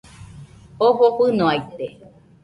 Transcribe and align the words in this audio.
Jofo 0.79 1.05
fɨnoaite 1.15 1.85